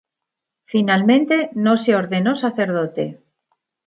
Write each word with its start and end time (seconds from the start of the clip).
Finalmente, 0.65 1.51
no 1.53 1.77
se 1.77 1.95
ordenó 1.95 2.33
sacerdote. 2.33 3.21